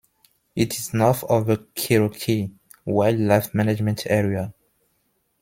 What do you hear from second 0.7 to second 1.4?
is north